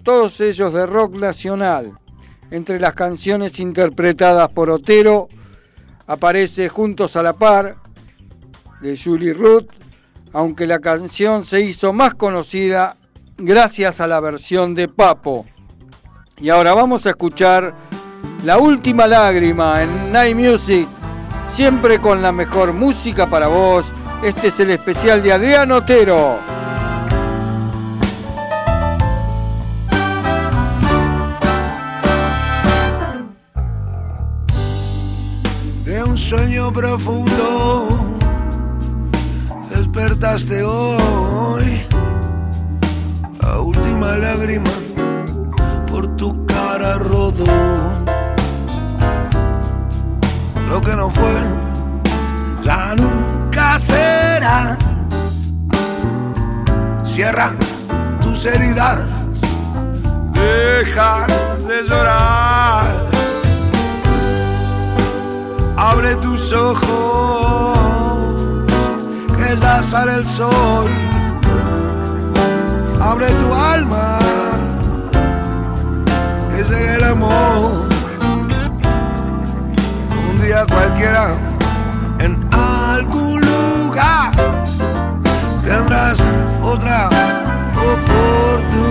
todos 0.01 0.39
ellos 0.39 0.71
de 0.71 0.85
rock 0.85 1.17
nacional. 1.17 1.91
Entre 2.51 2.79
las 2.79 2.93
canciones 2.93 3.59
interpretadas 3.59 4.47
por 4.51 4.69
Otero 4.69 5.27
aparece 6.07 6.69
Juntos 6.69 7.17
a 7.17 7.23
la 7.23 7.33
Par 7.33 7.75
de 8.79 8.97
Julie 8.97 9.33
Ruth, 9.33 9.67
aunque 10.31 10.65
la 10.65 10.79
canción 10.79 11.43
se 11.43 11.59
hizo 11.59 11.91
más 11.91 12.15
conocida 12.15 12.95
gracias 13.37 13.99
a 13.99 14.07
la 14.07 14.21
versión 14.21 14.73
de 14.73 14.87
Papo. 14.87 15.45
Y 16.41 16.49
ahora 16.49 16.73
vamos 16.73 17.05
a 17.05 17.09
escuchar 17.09 17.73
La 18.45 18.57
Última 18.57 19.07
Lágrima 19.07 19.83
en 19.83 20.11
Night 20.11 20.35
Music, 20.35 20.87
siempre 21.53 21.99
con 21.99 22.21
la 22.21 22.31
mejor 22.31 22.71
música 22.71 23.29
para 23.29 23.47
vos. 23.47 23.91
Este 24.23 24.47
es 24.47 24.59
el 24.61 24.71
especial 24.71 25.21
de 25.21 25.33
Adrián 25.33 25.71
Otero. 25.71 26.37
De 35.83 36.03
un 36.03 36.17
sueño 36.17 36.71
profundo 36.71 38.17
despertaste 39.69 40.63
hoy. 40.63 41.85
La 43.41 43.59
última 43.59 44.15
lágrima 44.15 44.69
por 45.99 46.15
tu 46.15 46.45
cara 46.45 46.93
rodó. 46.97 47.45
Lo 50.69 50.81
que 50.81 50.95
no 50.95 51.09
fue, 51.09 51.35
ya 52.63 52.95
nunca 52.95 53.77
será. 53.79 54.77
Cierra 57.05 57.51
tus 58.21 58.45
heridas, 58.45 58.99
deja 60.31 61.27
de 61.67 61.77
llorar. 61.89 63.09
Abre 65.75 66.15
tus 66.17 66.53
ojos, 66.53 67.77
que 69.37 69.57
ya 69.57 69.83
sale 69.83 70.13
el 70.15 70.29
sol. 70.29 70.89
Abre 73.01 73.27
tu 73.41 73.53
alma, 73.53 74.18
que 76.59 76.65
llegue 76.65 76.95
el 76.95 77.03
amor. 77.03 77.87
Un 80.29 80.37
día 80.41 80.65
cualquiera, 80.65 81.35
en 82.19 82.49
algún 82.53 83.41
lugar, 83.41 84.31
tendrás 85.63 86.19
otra 86.61 87.09
oportunidad. 87.93 88.81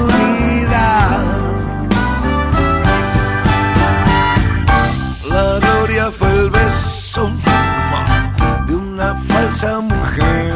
La 5.29 5.59
gloria 5.61 6.11
fue 6.11 6.31
el 6.31 6.51
beso 6.51 7.31
de 8.67 8.75
una 8.75 9.15
falsa 9.15 9.81
mujer. 9.81 10.55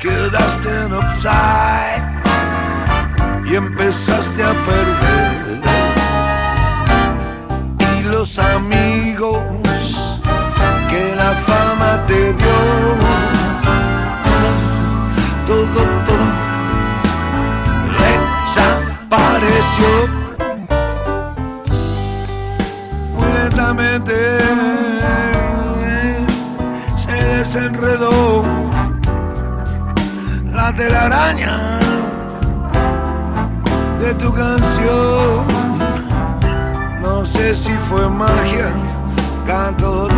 Quedaste 0.00 0.84
en 0.84 0.92
offside 0.92 2.09
empezaste 3.90 4.44
a 4.44 4.52
perder. 4.52 5.60
Y 7.98 8.02
los 8.04 8.38
amigos 8.38 9.42
que 10.88 11.16
la 11.16 11.32
fama 11.48 12.06
te 12.06 12.32
dio, 12.32 12.58
todo, 15.44 15.80
todo, 16.06 16.28
desapareció. 18.46 19.92
muy 23.16 23.30
lentamente 23.32 24.14
se 26.94 27.12
desenredó 27.12 28.44
la 30.52 30.72
telaraña 30.76 31.80
tu 34.14 34.32
canción. 34.32 35.44
No 37.02 37.24
sé 37.24 37.54
si 37.54 37.70
fue 37.70 38.08
magia, 38.08 38.72
canto 39.46 40.08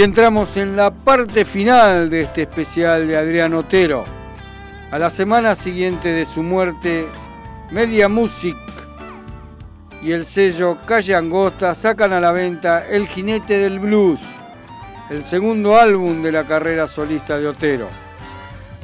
y 0.00 0.02
entramos 0.02 0.56
en 0.56 0.76
la 0.76 0.90
parte 0.90 1.44
final 1.44 2.08
de 2.08 2.22
este 2.22 2.42
especial 2.44 3.06
de 3.06 3.18
Adrián 3.18 3.52
Otero. 3.52 4.06
A 4.90 4.98
la 4.98 5.10
semana 5.10 5.54
siguiente 5.54 6.08
de 6.08 6.24
su 6.24 6.42
muerte, 6.42 7.04
Media 7.70 8.08
Music 8.08 8.56
y 10.02 10.12
el 10.12 10.24
sello 10.24 10.78
Calle 10.86 11.14
Angosta 11.14 11.74
sacan 11.74 12.14
a 12.14 12.20
la 12.20 12.32
venta 12.32 12.88
El 12.88 13.08
Jinete 13.08 13.58
del 13.58 13.78
Blues, 13.78 14.20
el 15.10 15.22
segundo 15.22 15.76
álbum 15.76 16.22
de 16.22 16.32
la 16.32 16.44
carrera 16.44 16.88
solista 16.88 17.36
de 17.36 17.48
Otero. 17.48 17.88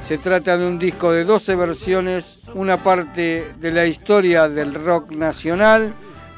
Se 0.02 0.18
trata 0.18 0.58
de 0.58 0.66
un 0.66 0.78
disco 0.78 1.12
de 1.12 1.24
12 1.24 1.56
versiones, 1.56 2.42
una 2.52 2.76
parte 2.76 3.54
de 3.58 3.72
la 3.72 3.86
historia 3.86 4.50
del 4.50 4.74
rock 4.74 5.12
nacional, 5.12 5.94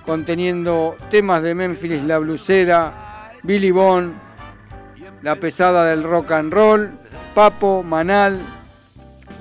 conteniendo 0.06 0.96
temas 1.10 1.42
de 1.42 1.56
Memphis 1.56 2.04
la 2.04 2.18
Blusera, 2.18 2.92
Billy 3.42 3.72
Bond, 3.72 4.27
La 5.22 5.34
Pesada 5.34 5.84
del 5.84 6.04
Rock 6.04 6.32
and 6.32 6.52
Roll, 6.52 6.90
Papo, 7.34 7.82
Manal, 7.82 8.40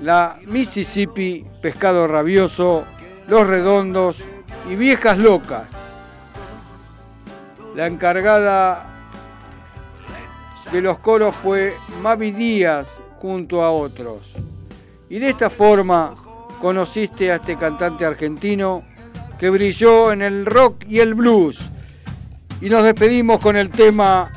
La 0.02 0.36
Mississippi, 0.46 1.46
Pescado 1.62 2.06
Rabioso, 2.06 2.84
Los 3.28 3.46
Redondos 3.46 4.18
y 4.68 4.74
Viejas 4.74 5.18
Locas. 5.18 5.70
La 7.76 7.86
encargada 7.86 8.86
de 10.72 10.82
los 10.82 10.98
coros 10.98 11.34
fue 11.34 11.74
Mavi 12.02 12.32
Díaz 12.32 13.00
junto 13.20 13.62
a 13.62 13.70
otros. 13.70 14.34
Y 15.08 15.18
de 15.18 15.30
esta 15.30 15.48
forma 15.48 16.14
conociste 16.60 17.30
a 17.30 17.36
este 17.36 17.56
cantante 17.56 18.04
argentino 18.04 18.82
que 19.38 19.48
brilló 19.50 20.12
en 20.12 20.22
el 20.22 20.44
rock 20.44 20.84
y 20.88 20.98
el 20.98 21.14
blues. 21.14 21.58
Y 22.60 22.68
nos 22.68 22.82
despedimos 22.82 23.40
con 23.40 23.56
el 23.56 23.70
tema 23.70 24.30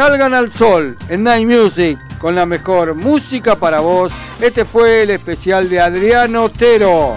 Salgan 0.00 0.32
al 0.32 0.50
Sol 0.50 0.96
en 1.10 1.24
Night 1.24 1.46
Music 1.46 1.98
con 2.16 2.34
la 2.34 2.46
mejor 2.46 2.94
música 2.94 3.56
para 3.56 3.80
vos. 3.80 4.10
Este 4.40 4.64
fue 4.64 5.02
el 5.02 5.10
especial 5.10 5.68
de 5.68 5.78
Adriano 5.78 6.44
Otero. 6.44 7.16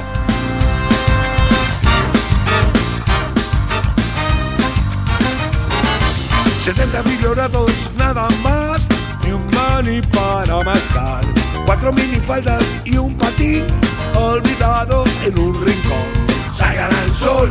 70 6.61 7.03
millonados 7.03 7.93
nada 7.95 8.27
más, 8.43 8.89
ni 9.23 9.31
un 9.31 9.49
money 9.51 10.01
para 10.01 10.61
mascar. 10.65 11.23
Cuatro 11.65 11.93
minifaldas 11.93 12.75
y 12.83 12.97
un 12.97 13.17
patín 13.17 13.65
olvidados 14.13 15.07
en 15.23 15.39
un 15.39 15.53
rincón. 15.53 16.23
Salgan 16.51 16.93
al 16.93 17.11
sol, 17.13 17.49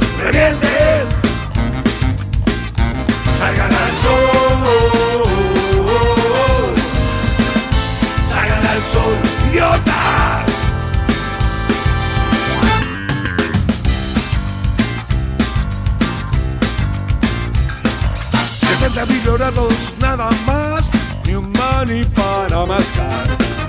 idiota. 9.63 10.45
Setenta 18.61 19.07
millonados 19.07 19.95
nada 20.01 20.31
más, 20.47 20.91
ni 21.25 21.35
un 21.35 21.53
mani 21.53 22.05
para 22.07 22.67
mascar. 22.67 23.27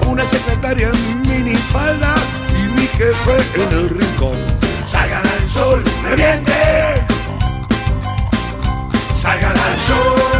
Una 0.07 0.25
secretaria 0.25 0.89
en 0.89 1.21
minifalda 1.21 2.15
y 2.59 2.79
mi 2.79 2.87
jefe 2.87 3.61
en 3.61 3.73
el 3.73 3.89
rincón. 3.89 4.37
Salgan 4.85 5.25
al 5.25 5.47
sol, 5.47 5.83
reviente. 6.03 7.05
Salgan 9.15 9.57
al 9.57 9.79
sol. 9.79 10.32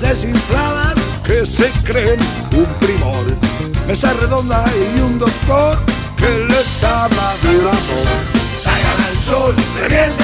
Desinfladas 0.00 0.94
que 1.24 1.44
se 1.46 1.70
creen 1.84 2.18
un 2.52 2.66
primor. 2.80 3.24
Mesa 3.86 4.12
redonda 4.14 4.64
y 4.96 5.00
un 5.00 5.18
doctor 5.18 5.78
que 6.16 6.46
les 6.48 6.84
habla 6.84 7.34
del 7.42 7.60
amor. 7.60 8.06
Salgan 8.60 9.02
al 9.08 9.18
sol, 9.18 9.54
revienten. 9.80 10.17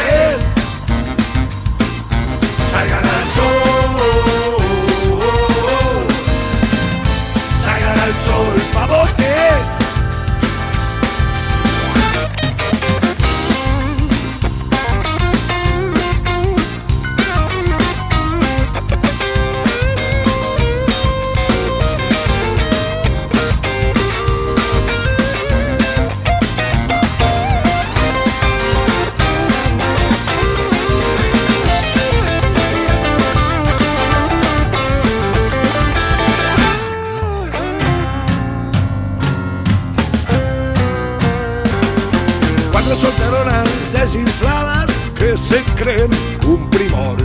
Cuatro 42.75 42.97
solteronas 42.97 43.93
desinfladas 43.93 44.91
que 45.17 45.37
se 45.37 45.63
creen 45.77 46.11
un 46.45 46.69
primor. 46.71 47.17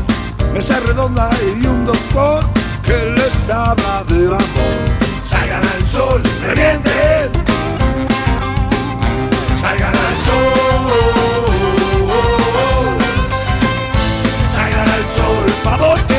Mesa 0.53 0.79
redonda 0.79 1.27
y 1.59 1.65
un 1.65 1.87
doctor 1.87 2.45
que 2.83 3.15
les 3.17 3.49
habla 3.49 4.03
del 4.07 4.27
amor. 4.27 4.79
Salgan 5.25 5.63
al 5.67 5.83
sol, 5.83 6.21
revienten. 6.45 7.31
Salgan 9.59 9.95
al 9.95 10.17
sol. 10.27 11.49
Salgan 14.53 14.87
al 14.87 15.05
sol, 15.17 15.53
pavotes. 15.63 16.18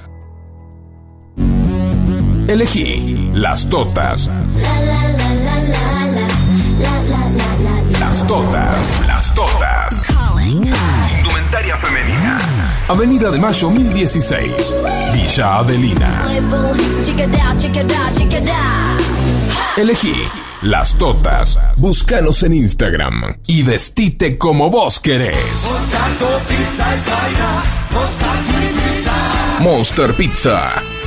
Elegí 2.51 3.31
las 3.33 3.69
totas. 3.69 4.29
Las 7.97 8.27
totas. 8.27 9.07
Las 9.07 9.33
totas. 9.33 10.07
Indumentaria 10.43 11.77
femenina. 11.77 12.39
Avenida 12.89 13.31
de 13.31 13.39
Mayo 13.39 13.69
1016. 13.69 14.75
Villa 15.13 15.59
Adelina. 15.59 16.25
Elegí 19.77 20.15
las 20.61 20.97
totas. 20.97 21.57
Búscanos 21.77 22.43
en 22.43 22.55
Instagram 22.55 23.37
y 23.47 23.63
vestite 23.63 24.37
como 24.37 24.69
vos 24.69 24.99
querés. 24.99 25.69
Monster 29.61 30.13
Pizza. 30.15 30.90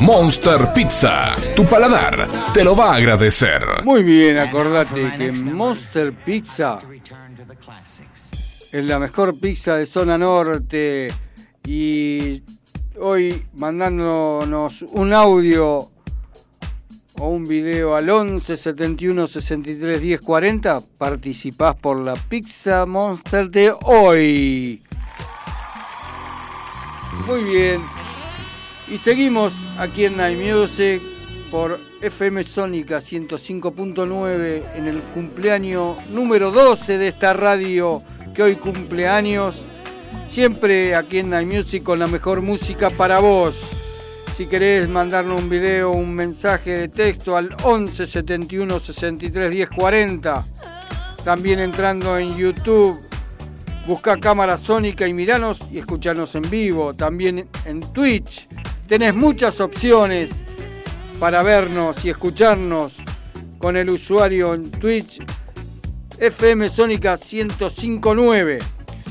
Monster 0.00 0.72
Pizza, 0.72 1.34
tu 1.56 1.64
paladar 1.64 2.28
te 2.54 2.62
lo 2.62 2.76
va 2.76 2.92
a 2.92 2.96
agradecer. 2.96 3.82
Muy 3.82 4.04
bien, 4.04 4.38
acordate 4.38 5.10
que 5.18 5.32
Monster 5.32 6.12
Pizza 6.12 6.78
es 8.72 8.84
la 8.84 8.98
mejor 8.98 9.38
pizza 9.38 9.76
de 9.76 9.86
zona 9.86 10.16
norte 10.16 11.08
y 11.64 12.42
hoy 13.00 13.44
mandándonos 13.54 14.82
un 14.82 15.12
audio 15.12 15.88
o 17.18 17.28
un 17.28 17.44
video 17.44 17.96
al 17.96 18.08
11 18.08 18.56
71 18.56 19.26
63 19.26 20.00
10 20.00 20.20
40 20.20 20.80
participás 20.96 21.74
por 21.74 21.98
la 22.00 22.14
Pizza 22.14 22.86
Monster 22.86 23.50
de 23.50 23.74
hoy. 23.82 24.80
Muy 27.26 27.42
bien. 27.42 27.97
Y 28.90 28.96
seguimos 28.96 29.52
aquí 29.78 30.06
en 30.06 30.16
Night 30.16 30.38
Music 30.38 31.02
por 31.50 31.78
FM 32.00 32.42
Sónica 32.42 32.98
105.9 32.98 34.62
en 34.76 34.86
el 34.86 35.00
cumpleaños 35.12 35.96
número 36.08 36.50
12 36.50 36.96
de 36.96 37.08
esta 37.08 37.34
radio 37.34 38.02
que 38.34 38.42
hoy 38.42 38.54
cumpleaños. 38.56 39.66
Siempre 40.28 40.94
aquí 40.94 41.18
en 41.18 41.28
Night 41.28 41.52
Music 41.52 41.82
con 41.82 41.98
la 41.98 42.06
mejor 42.06 42.40
música 42.40 42.88
para 42.88 43.18
vos. 43.18 43.54
Si 44.34 44.46
querés 44.46 44.88
mandarnos 44.88 45.42
un 45.42 45.50
video, 45.50 45.90
un 45.90 46.14
mensaje 46.14 46.70
de 46.70 46.88
texto 46.88 47.36
al 47.36 47.54
11 47.64 48.06
71 48.06 48.80
63 48.80 49.50
10 49.50 49.68
40. 49.68 50.46
También 51.24 51.58
entrando 51.58 52.16
en 52.16 52.34
YouTube, 52.38 53.00
busca 53.86 54.16
cámara 54.16 54.56
sónica 54.56 55.06
y 55.06 55.12
miranos 55.12 55.58
y 55.70 55.78
escuchanos 55.78 56.34
en 56.36 56.48
vivo. 56.48 56.94
También 56.94 57.46
en 57.66 57.80
Twitch 57.92 58.48
tenés 58.88 59.14
muchas 59.14 59.60
opciones 59.60 60.30
para 61.20 61.42
vernos 61.42 62.02
y 62.04 62.10
escucharnos 62.10 62.94
con 63.58 63.76
el 63.76 63.90
usuario 63.90 64.54
en 64.54 64.70
Twitch 64.70 65.20
FM 66.18 66.68
Sónica 66.68 67.16
1059. 67.16 68.58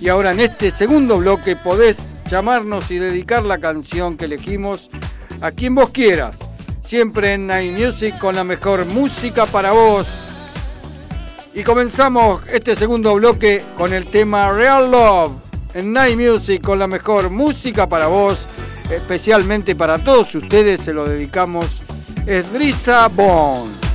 Y 0.02 0.10
ahora 0.10 0.32
en 0.32 0.40
este 0.40 0.72
segundo 0.72 1.20
bloque 1.20 1.56
podés 1.56 2.14
llamarnos 2.30 2.90
y 2.92 2.98
dedicar 2.98 3.44
la 3.44 3.60
canción 3.60 4.18
que 4.18 4.26
elegimos 4.26 4.90
a 5.42 5.52
quien 5.52 5.76
vos 5.76 5.92
quieras. 5.92 6.40
Siempre 6.84 7.34
en 7.34 7.48
Night 7.48 7.78
Music 7.78 8.18
con 8.18 8.36
la 8.36 8.44
mejor 8.44 8.86
música 8.86 9.46
para 9.46 9.74
vos. 9.74 10.08
Y 11.54 11.64
comenzamos 11.64 12.42
este 12.48 12.76
segundo 12.76 13.14
bloque 13.16 13.62
con 13.78 13.94
el 13.94 14.08
tema 14.08 14.52
Real 14.52 14.90
Love 14.90 15.34
en 15.74 15.94
Night 15.94 16.18
Music 16.18 16.62
con 16.64 16.80
la 16.80 16.88
mejor 16.88 17.30
música 17.30 17.88
para 17.88 18.08
vos. 18.08 18.48
Especialmente 18.90 19.76
para 19.76 19.98
todos 19.98 20.34
ustedes 20.36 20.82
se 20.82 20.94
lo 20.94 21.08
dedicamos. 21.08 21.66
Es 22.26 22.52
Drisa 22.54 23.08
Bond. 23.08 23.87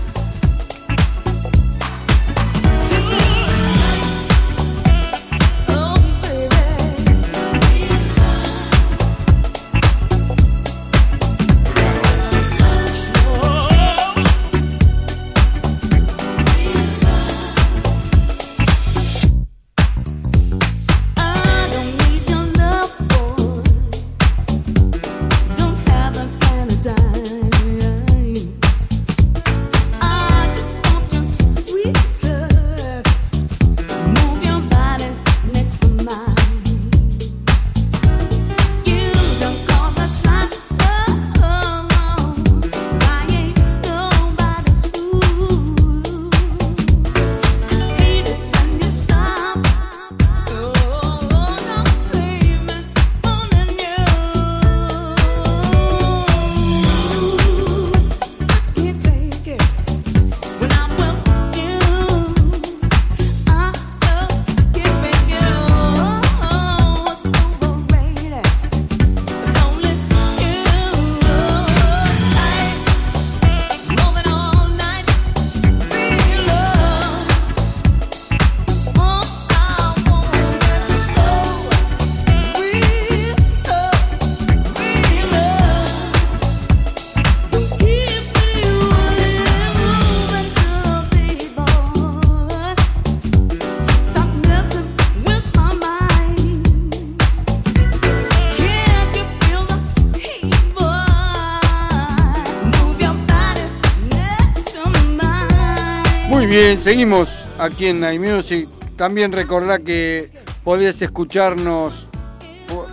Bien, 106.72 106.84
seguimos 106.84 107.28
aquí 107.58 107.86
en 107.86 108.00
Night 108.00 108.20
Music. 108.20 108.68
También 108.96 109.30
recordá 109.30 109.78
que 109.78 110.30
podés 110.64 111.02
escucharnos 111.02 112.06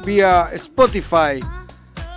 vía 0.06 0.50
Spotify, 0.54 1.40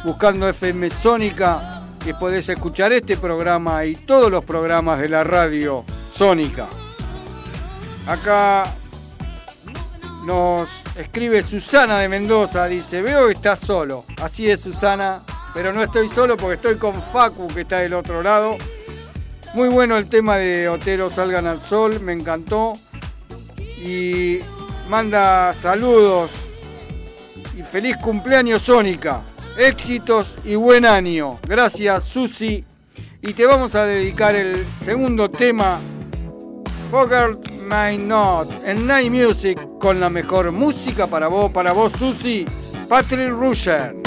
buscando 0.04 0.48
FM 0.48 0.90
Sónica, 0.90 1.84
que 2.02 2.14
podés 2.14 2.48
escuchar 2.48 2.92
este 2.92 3.16
programa 3.16 3.84
y 3.84 3.94
todos 3.94 4.28
los 4.30 4.44
programas 4.44 4.98
de 4.98 5.08
la 5.08 5.22
radio 5.22 5.84
Sónica. 6.12 6.66
Acá 8.08 8.64
nos 10.24 10.68
escribe 10.96 11.42
Susana 11.42 12.00
de 12.00 12.08
Mendoza, 12.08 12.66
dice, 12.66 13.02
veo 13.02 13.26
que 13.26 13.34
estás 13.34 13.60
solo. 13.60 14.04
Así 14.20 14.50
es 14.50 14.60
Susana, 14.60 15.22
pero 15.54 15.72
no 15.72 15.82
estoy 15.82 16.08
solo 16.08 16.36
porque 16.36 16.54
estoy 16.54 16.76
con 16.76 17.00
Facu 17.00 17.46
que 17.46 17.60
está 17.60 17.80
del 17.80 17.94
otro 17.94 18.20
lado 18.20 18.56
muy 19.54 19.68
bueno 19.68 19.96
el 19.96 20.08
tema 20.08 20.36
de 20.36 20.68
Otero 20.68 21.10
Salgan 21.10 21.46
al 21.46 21.62
Sol, 21.64 22.00
me 22.00 22.12
encantó. 22.12 22.72
Y 23.84 24.38
manda 24.88 25.52
saludos 25.52 26.30
y 27.58 27.62
feliz 27.62 27.96
cumpleaños 27.96 28.62
Sónica. 28.62 29.22
Éxitos 29.58 30.36
y 30.44 30.54
buen 30.54 30.86
año. 30.86 31.38
Gracias 31.46 32.04
Susi. 32.04 32.64
Y 33.20 33.34
te 33.34 33.46
vamos 33.46 33.74
a 33.74 33.84
dedicar 33.84 34.34
el 34.34 34.64
segundo 34.84 35.30
tema, 35.30 35.78
Forget 36.90 37.52
My 37.62 37.96
Not, 37.96 38.48
en 38.66 38.84
Night 38.84 39.12
Music, 39.12 39.60
con 39.78 40.00
la 40.00 40.10
mejor 40.10 40.50
música 40.50 41.06
para 41.06 41.28
vos, 41.28 41.52
para 41.52 41.72
vos 41.72 41.92
Susi, 41.92 42.44
Patrick 42.88 43.30
Rusher. 43.30 44.01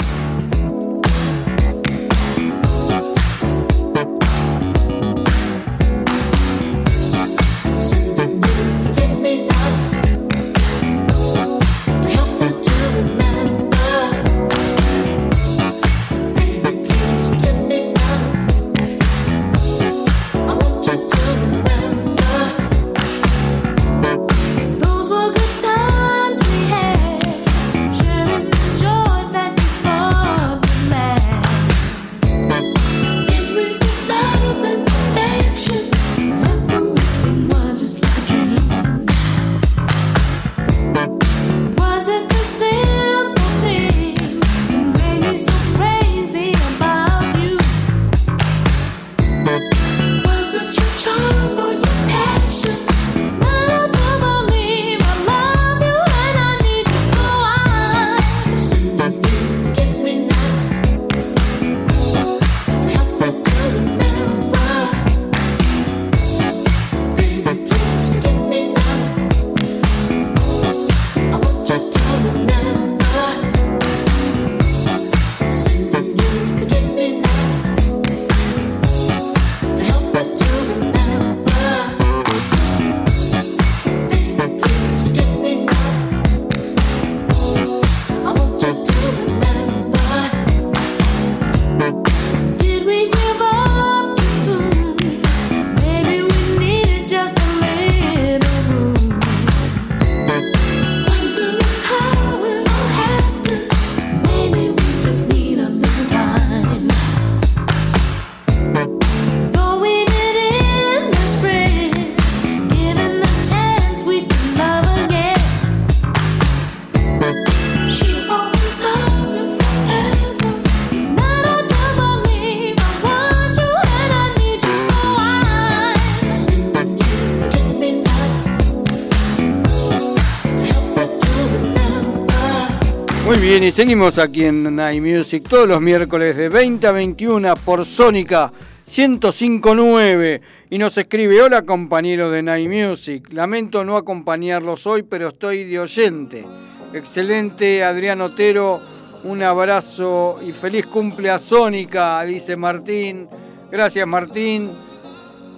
Y 133.62 133.70
seguimos 133.70 134.18
aquí 134.18 134.44
en 134.44 134.76
Night 134.76 135.02
Music 135.02 135.48
todos 135.48 135.66
los 135.66 135.80
miércoles 135.80 136.36
de 136.36 136.50
20 136.50 136.86
a 136.88 136.92
21 136.92 137.54
por 137.64 137.86
Sónica 137.86 138.52
1059. 138.86 140.42
Y 140.68 140.76
nos 140.76 140.98
escribe, 140.98 141.40
hola 141.40 141.62
compañero 141.62 142.30
de 142.30 142.42
Night 142.42 142.68
Music, 142.68 143.32
lamento 143.32 143.82
no 143.82 143.96
acompañarlos 143.96 144.86
hoy, 144.86 145.04
pero 145.04 145.28
estoy 145.28 145.64
de 145.64 145.78
oyente. 145.78 146.44
Excelente 146.92 147.82
Adrián 147.82 148.20
Otero, 148.20 148.78
un 149.24 149.42
abrazo 149.42 150.38
y 150.46 150.52
feliz 150.52 150.86
cumple 150.86 151.30
a 151.30 151.38
Sónica, 151.38 152.22
dice 152.24 152.56
Martín. 152.56 153.26
Gracias 153.70 154.06
Martín, 154.06 154.72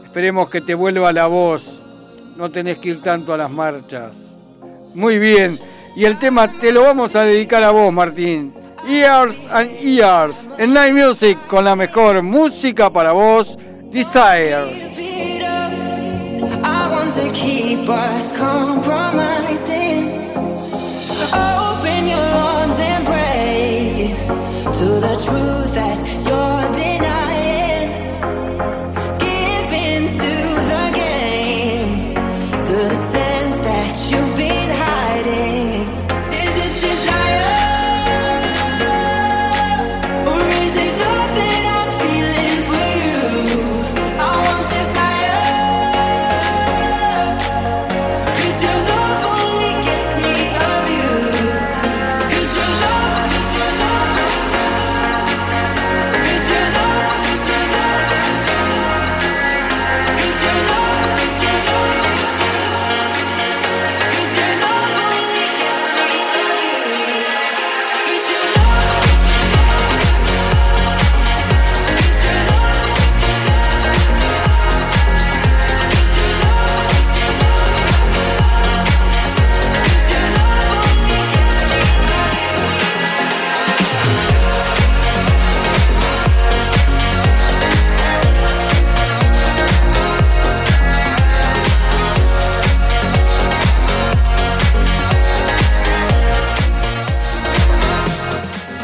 esperemos 0.05 0.49
que 0.49 0.61
te 0.61 0.75
vuelva 0.75 1.13
la 1.13 1.27
voz, 1.27 1.83
no 2.37 2.49
tenés 2.49 2.79
que 2.79 2.91
ir 2.91 3.03
tanto 3.03 3.35
a 3.35 3.37
las 3.37 3.51
marchas. 3.51 4.39
Muy 4.95 5.19
bien. 5.19 5.59
Y 5.99 6.05
el 6.05 6.17
tema 6.17 6.47
te 6.47 6.71
lo 6.71 6.83
vamos 6.83 7.17
a 7.17 7.23
dedicar 7.23 7.65
a 7.65 7.73
vos, 7.73 7.93
Martín. 7.93 8.53
Years 8.87 9.37
and 9.51 9.69
Years 9.81 10.47
en 10.57 10.73
Night 10.73 10.93
Music 10.95 11.37
con 11.49 11.65
la 11.65 11.75
mejor 11.75 12.23
música 12.23 12.89
para 12.89 13.11
vos, 13.11 13.59
Desire. 13.91 14.87
To 17.09 17.33
keep 17.33 17.89
us 17.89 18.33
compromising. 18.33 20.11
Open 21.33 22.07
your 22.07 22.21
arms 22.21 22.79
and 22.79 23.05
pray 23.05 24.15
to 24.63 25.01
the 25.01 25.17
truth 25.19 25.75
that 25.75 26.18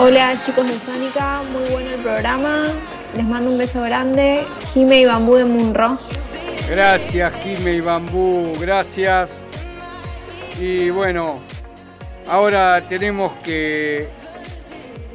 Hola 0.06 0.36
chicos 0.44 0.66
de 0.66 0.78
Sónica, 0.80 1.40
muy 1.50 1.64
bueno 1.70 1.88
el 1.88 2.00
programa. 2.02 2.66
Les 3.16 3.24
mando 3.24 3.50
un 3.50 3.56
beso 3.56 3.80
grande. 3.80 4.46
Jime 4.74 5.00
y 5.00 5.06
Bambú 5.06 5.36
de 5.36 5.46
Munro. 5.46 5.96
Gracias, 6.68 7.32
Jime 7.42 7.76
y 7.76 7.80
Bambú, 7.80 8.52
gracias. 8.60 9.46
Y 10.60 10.90
bueno, 10.90 11.38
ahora 12.28 12.86
tenemos 12.86 13.32
que 13.42 14.06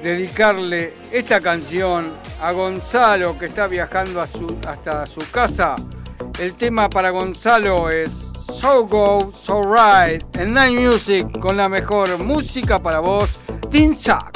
dedicarle 0.01 0.95
esta 1.11 1.39
canción 1.39 2.11
a 2.41 2.51
Gonzalo 2.51 3.37
que 3.37 3.45
está 3.45 3.67
viajando 3.67 4.19
hasta 4.23 5.05
su 5.05 5.29
casa. 5.29 5.75
El 6.39 6.55
tema 6.55 6.89
para 6.89 7.11
Gonzalo 7.11 7.91
es 7.91 8.31
So 8.59 8.87
Go, 8.87 9.33
So 9.39 9.61
Right 9.61 10.25
en 10.35 10.55
Night 10.55 10.79
Music 10.79 11.39
con 11.39 11.57
la 11.57 11.69
mejor 11.69 12.17
música 12.17 12.79
para 12.79 12.97
vos, 12.99 13.29
Vinchak. 13.72 14.34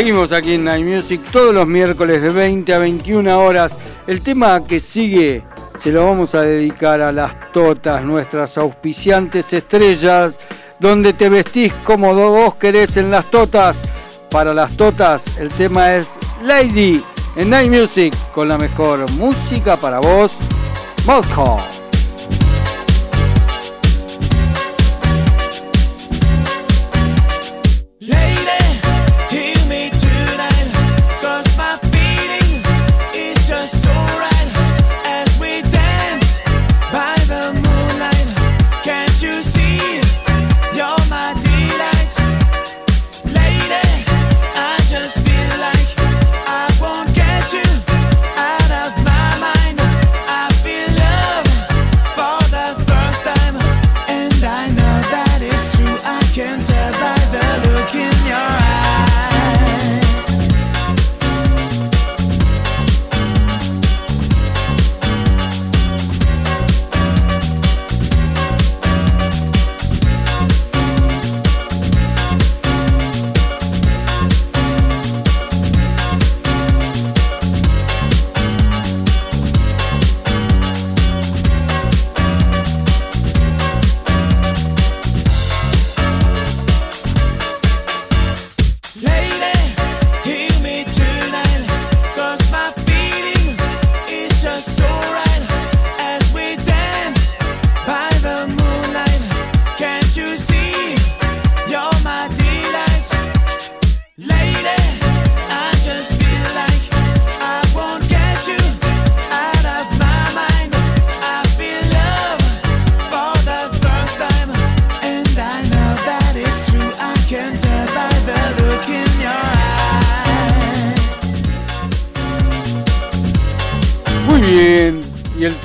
Seguimos 0.00 0.32
aquí 0.32 0.54
en 0.54 0.64
Night 0.64 0.86
Music 0.86 1.20
todos 1.30 1.52
los 1.52 1.66
miércoles 1.66 2.22
de 2.22 2.30
20 2.30 2.72
a 2.72 2.78
21 2.78 3.38
horas. 3.38 3.76
El 4.06 4.22
tema 4.22 4.64
que 4.64 4.80
sigue 4.80 5.42
se 5.78 5.92
lo 5.92 6.06
vamos 6.06 6.34
a 6.34 6.40
dedicar 6.40 7.02
a 7.02 7.12
las 7.12 7.52
totas, 7.52 8.02
nuestras 8.02 8.56
auspiciantes 8.56 9.52
estrellas, 9.52 10.38
donde 10.78 11.12
te 11.12 11.28
vestís 11.28 11.74
como 11.84 12.14
vos 12.14 12.54
querés 12.54 12.96
en 12.96 13.10
las 13.10 13.30
totas. 13.30 13.82
Para 14.30 14.54
las 14.54 14.74
totas, 14.74 15.36
el 15.38 15.50
tema 15.50 15.94
es 15.94 16.14
Lady 16.44 17.04
en 17.36 17.50
Night 17.50 17.70
Music 17.70 18.16
con 18.32 18.48
la 18.48 18.56
mejor 18.56 19.10
música 19.12 19.76
para 19.76 20.00
vos, 20.00 20.32
Moscow. 21.04 21.58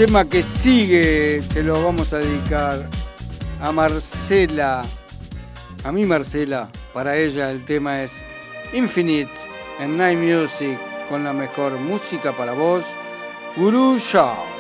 Tema 0.06 0.24
que 0.26 0.44
sigue 0.44 1.42
se 1.42 1.64
lo 1.64 1.84
vamos 1.84 2.14
a 2.14 2.20
dedicar 2.20 2.88
a 3.60 3.72
Marcela. 3.72 4.84
A 5.84 5.92
mí 5.92 6.06
Marcela, 6.06 6.70
para 6.94 7.18
ella 7.18 7.50
el 7.50 7.66
tema 7.66 8.04
es 8.04 8.12
Infinite 8.72 9.32
en 9.80 9.98
Night 9.98 10.20
Music 10.20 10.78
con 11.10 11.24
la 11.24 11.34
mejor 11.34 11.72
música 11.80 12.34
para 12.34 12.54
vos, 12.54 12.86
Guru 13.58 13.98
Show. 13.98 14.55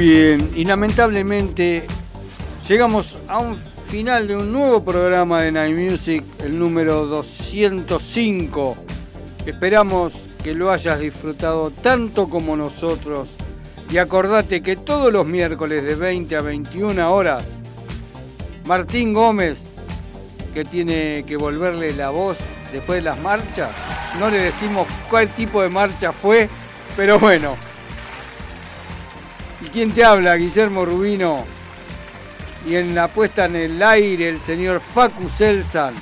Bien, 0.00 0.52
y 0.54 0.64
lamentablemente 0.64 1.84
llegamos 2.66 3.18
a 3.28 3.38
un 3.38 3.54
final 3.86 4.26
de 4.26 4.34
un 4.34 4.50
nuevo 4.50 4.82
programa 4.82 5.42
de 5.42 5.52
Night 5.52 5.76
Music, 5.76 6.24
el 6.42 6.58
número 6.58 7.04
205. 7.04 8.76
Esperamos 9.44 10.14
que 10.42 10.54
lo 10.54 10.70
hayas 10.70 11.00
disfrutado 11.00 11.70
tanto 11.70 12.30
como 12.30 12.56
nosotros. 12.56 13.28
Y 13.90 13.98
acordate 13.98 14.62
que 14.62 14.76
todos 14.76 15.12
los 15.12 15.26
miércoles 15.26 15.84
de 15.84 15.94
20 15.96 16.34
a 16.34 16.40
21 16.40 17.12
horas, 17.12 17.44
Martín 18.64 19.12
Gómez, 19.12 19.64
que 20.54 20.64
tiene 20.64 21.24
que 21.26 21.36
volverle 21.36 21.92
la 21.92 22.08
voz 22.08 22.38
después 22.72 23.00
de 23.00 23.10
las 23.10 23.18
marchas, 23.18 23.70
no 24.18 24.30
le 24.30 24.38
decimos 24.38 24.86
cuál 25.10 25.28
tipo 25.28 25.60
de 25.60 25.68
marcha 25.68 26.10
fue, 26.10 26.48
pero 26.96 27.18
bueno. 27.18 27.69
¿Y 29.62 29.66
quién 29.66 29.92
te 29.92 30.04
habla? 30.04 30.36
Guillermo 30.36 30.84
Rubino. 30.84 31.44
Y 32.66 32.76
en 32.76 32.94
la 32.94 33.08
puesta 33.08 33.46
en 33.46 33.56
el 33.56 33.82
aire, 33.82 34.28
el 34.28 34.40
señor 34.40 34.80
Facu 34.80 35.28
Selsan. 35.28 35.94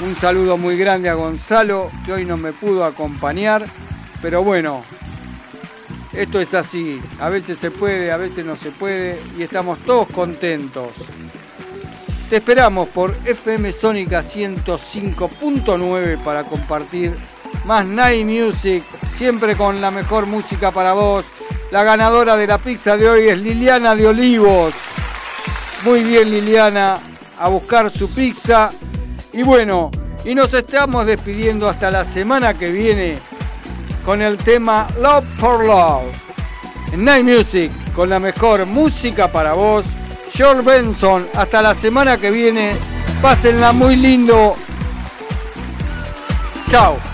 Un 0.00 0.16
saludo 0.16 0.56
muy 0.56 0.76
grande 0.76 1.08
a 1.08 1.14
Gonzalo, 1.14 1.90
que 2.04 2.12
hoy 2.12 2.24
no 2.24 2.36
me 2.36 2.52
pudo 2.52 2.84
acompañar. 2.84 3.64
Pero 4.20 4.42
bueno, 4.42 4.82
esto 6.12 6.40
es 6.40 6.54
así. 6.54 7.00
A 7.20 7.28
veces 7.28 7.58
se 7.58 7.70
puede, 7.70 8.10
a 8.10 8.16
veces 8.16 8.44
no 8.44 8.56
se 8.56 8.70
puede. 8.70 9.20
Y 9.38 9.42
estamos 9.42 9.78
todos 9.80 10.08
contentos. 10.08 10.90
Te 12.28 12.36
esperamos 12.36 12.88
por 12.88 13.14
FM 13.24 13.70
Sónica 13.70 14.22
105.9 14.22 16.18
para 16.24 16.44
compartir 16.44 17.14
más 17.64 17.84
Night 17.86 18.26
Music. 18.26 18.82
Siempre 19.16 19.56
con 19.56 19.80
la 19.80 19.90
mejor 19.90 20.26
música 20.26 20.70
para 20.72 20.92
vos. 20.94 21.26
La 21.70 21.82
ganadora 21.82 22.36
de 22.36 22.46
la 22.46 22.58
pizza 22.58 22.96
de 22.96 23.08
hoy 23.08 23.28
es 23.28 23.38
Liliana 23.38 23.94
de 23.94 24.06
Olivos. 24.06 24.74
Muy 25.84 26.04
bien 26.04 26.30
Liliana, 26.30 26.98
a 27.38 27.48
buscar 27.48 27.90
su 27.90 28.12
pizza. 28.14 28.70
Y 29.32 29.42
bueno, 29.42 29.90
y 30.24 30.34
nos 30.34 30.54
estamos 30.54 31.06
despidiendo 31.06 31.68
hasta 31.68 31.90
la 31.90 32.04
semana 32.04 32.54
que 32.54 32.70
viene 32.70 33.18
con 34.04 34.22
el 34.22 34.38
tema 34.38 34.86
Love 35.00 35.24
for 35.38 35.66
Love. 35.66 36.14
En 36.92 37.04
Night 37.04 37.24
Music, 37.24 37.70
con 37.94 38.08
la 38.08 38.18
mejor 38.18 38.66
música 38.66 39.28
para 39.28 39.54
vos. 39.54 39.84
George 40.32 40.62
Benson, 40.62 41.28
hasta 41.34 41.62
la 41.62 41.74
semana 41.74 42.18
que 42.18 42.30
viene. 42.30 42.76
Pásenla 43.20 43.72
muy 43.72 43.96
lindo. 43.96 44.54
Chao. 46.70 47.13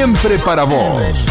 Siempre 0.00 0.38
para 0.38 0.64
vos. 0.64 1.26